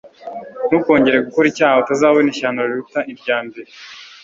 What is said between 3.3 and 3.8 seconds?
mbere".